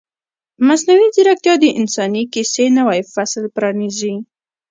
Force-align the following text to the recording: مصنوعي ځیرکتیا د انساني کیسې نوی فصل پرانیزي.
مصنوعي 0.67 1.07
ځیرکتیا 1.15 1.53
د 1.59 1.65
انساني 1.79 2.23
کیسې 2.33 2.65
نوی 2.77 2.99
فصل 3.13 3.43
پرانیزي. 3.55 4.13